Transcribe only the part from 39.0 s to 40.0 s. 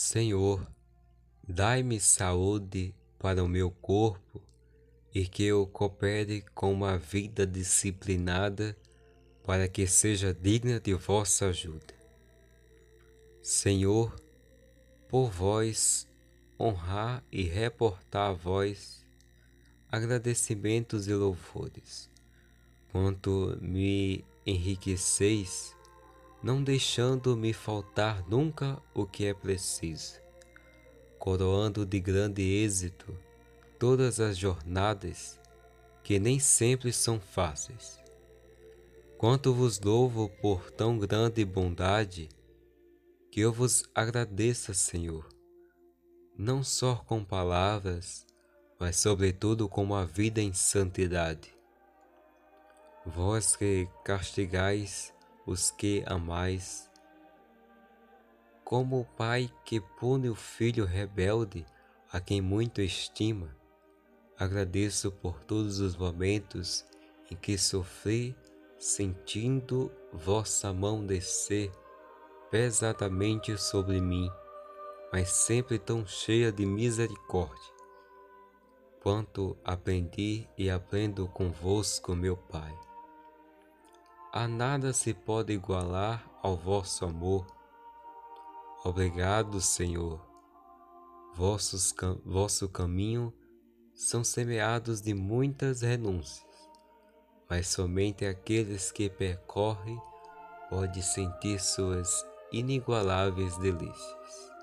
Quanto vos